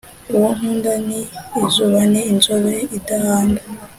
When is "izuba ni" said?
1.65-2.21